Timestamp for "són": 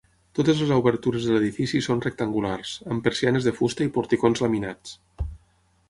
1.89-2.01